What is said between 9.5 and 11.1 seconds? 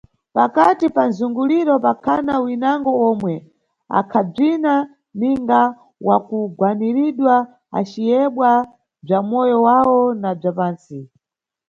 wawo na bza pantsi.